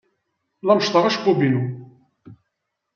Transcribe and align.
La 0.67 0.73
meccḍeɣ 0.77 1.05
acebbub-inu. 1.05 1.63